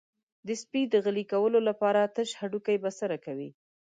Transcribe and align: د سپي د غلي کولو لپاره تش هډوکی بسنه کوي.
د 0.47 0.49
سپي 0.61 0.81
د 0.89 0.95
غلي 1.05 1.25
کولو 1.31 1.59
لپاره 1.69 2.11
تش 2.15 2.29
هډوکی 2.39 2.77
بسنه 2.83 3.17
کوي. 3.25 3.49